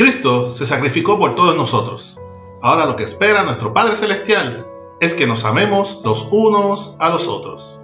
[0.00, 2.18] Cristo se sacrificó por todos nosotros.
[2.62, 4.66] Ahora lo que espera nuestro Padre Celestial
[4.98, 7.78] es que nos amemos los unos a los otros.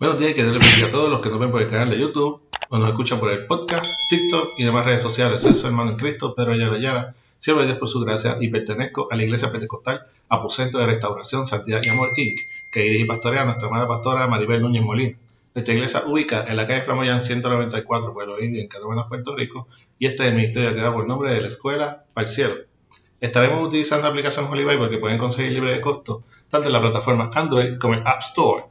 [0.00, 1.90] Buenos días que Dios les bendiga a todos los que nos ven por el canal
[1.90, 2.40] de YouTube
[2.70, 5.42] o nos escuchan por el podcast, TikTok y demás redes sociales.
[5.42, 7.14] Soy su hermano en Cristo, Pedro Ayala Ayala.
[7.38, 11.46] Siervo de Dios por su gracia y pertenezco a la Iglesia Pentecostal Aposento de Restauración,
[11.46, 12.40] Santidad y Amor Inc.,
[12.72, 15.18] que dirige y pastorea a nuestra amada pastora Maribel Núñez Molina.
[15.54, 20.06] Nuestra iglesia ubica en la calle Flamoyán 194, Pueblo Indio, en Canovenas, Puerto Rico, y
[20.06, 22.54] este es el ministerio que da por nombre de la Escuela para el Cielo.
[23.20, 27.30] Estaremos utilizando la aplicación Holy Bible pueden conseguir libre de costo tanto en la plataforma
[27.34, 28.69] Android como en App Store.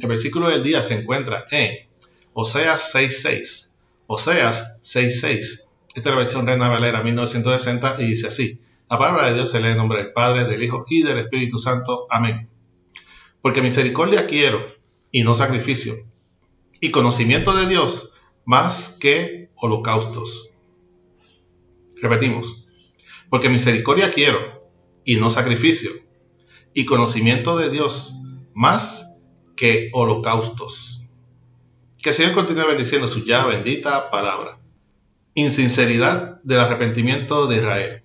[0.00, 1.88] El versículo del día se encuentra en
[2.32, 3.74] Oseas 6.6.
[4.06, 5.68] Oseas 6.6.
[5.94, 8.60] Esta es la versión Reina Valera 1960 y dice así.
[8.88, 11.58] La palabra de Dios se lee en nombre del Padre, del Hijo y del Espíritu
[11.58, 12.06] Santo.
[12.10, 12.48] Amén.
[13.42, 14.64] Porque misericordia quiero
[15.10, 15.94] y no sacrificio.
[16.80, 20.50] Y conocimiento de Dios más que holocaustos.
[21.96, 22.68] Repetimos.
[23.28, 24.70] Porque misericordia quiero
[25.04, 25.90] y no sacrificio.
[26.72, 28.14] Y conocimiento de Dios
[28.54, 29.07] más
[29.58, 31.02] que holocaustos.
[32.00, 34.56] Que el Señor continúe bendiciendo su ya bendita palabra.
[35.34, 38.02] Insinceridad del arrepentimiento de Israel.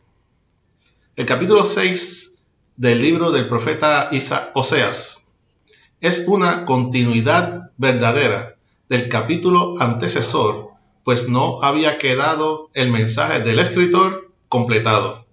[1.15, 2.39] El capítulo 6
[2.75, 5.27] del libro del profeta Isa Oseas
[6.01, 8.55] es una continuidad verdadera
[8.89, 10.71] del capítulo antecesor,
[11.03, 15.27] pues no había quedado el mensaje del escritor completado.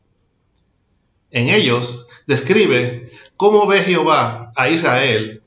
[1.31, 5.40] En ellos describe cómo ve Jehová a Israel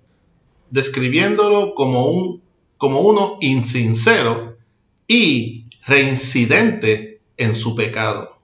[0.74, 2.42] describiéndolo como, un,
[2.80, 4.58] como uno insincero
[5.06, 8.40] y reincidente en su pecado.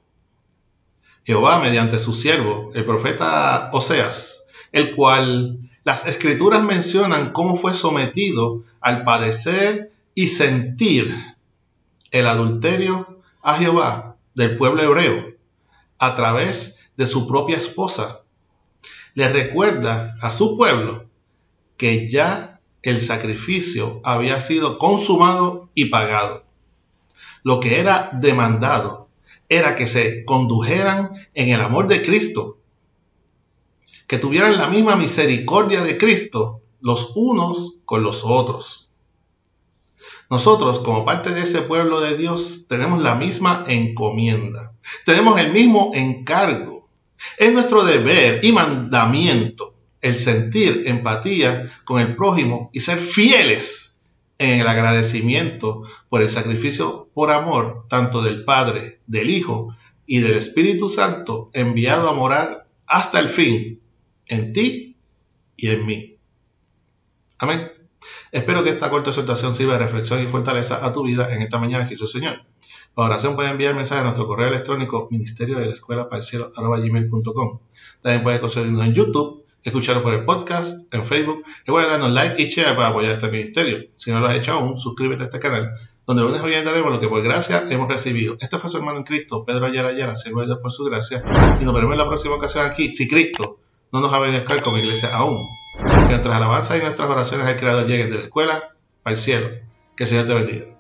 [1.24, 8.64] Jehová, mediante su siervo, el profeta Oseas, el cual las escrituras mencionan cómo fue sometido
[8.80, 11.12] al padecer y sentir
[12.12, 15.34] el adulterio a Jehová del pueblo hebreo
[15.98, 18.22] a través de su propia esposa.
[19.16, 21.09] Le recuerda a su pueblo
[21.80, 26.44] que ya el sacrificio había sido consumado y pagado.
[27.42, 29.08] Lo que era demandado
[29.48, 32.58] era que se condujeran en el amor de Cristo,
[34.08, 38.92] que tuvieran la misma misericordia de Cristo los unos con los otros.
[40.30, 44.74] Nosotros, como parte de ese pueblo de Dios, tenemos la misma encomienda,
[45.06, 46.90] tenemos el mismo encargo.
[47.38, 54.00] Es nuestro deber y mandamiento el sentir empatía con el prójimo y ser fieles
[54.38, 60.34] en el agradecimiento por el sacrificio por amor tanto del Padre, del Hijo y del
[60.34, 63.82] Espíritu Santo enviado a morar hasta el fin
[64.28, 64.96] en ti
[65.58, 66.16] y en mí.
[67.38, 67.72] Amén.
[68.32, 71.58] Espero que esta corta exhortación sirva de reflexión y fortaleza a tu vida en esta
[71.58, 72.44] mañana que Señor.
[72.96, 76.24] La oración puede enviar mensaje a nuestro correo electrónico ministerio de la escuela para.
[78.02, 81.44] También puede conseguirnos en YouTube escucharlo por el podcast, en Facebook.
[81.66, 83.90] Recuerda darnos like y share para apoyar este ministerio.
[83.98, 85.72] Si no lo has hecho aún, suscríbete a este canal,
[86.06, 88.38] donde lunes orientaremos lo que por gracia hemos recibido.
[88.40, 91.24] Este fue su hermano en Cristo, Pedro Ayala Ayala, sirve Dios por su gracia.
[91.62, 93.60] Y nos veremos en la próxima ocasión aquí, si Cristo
[93.92, 95.48] no nos ha a como iglesia aún.
[95.78, 99.50] Que nuestras alabanzas y nuestras oraciones al Creador lleguen de la escuela al cielo.
[99.96, 100.79] Que el Señor te bendiga.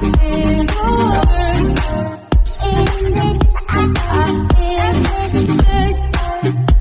[0.00, 0.64] I
[6.44, 6.73] you.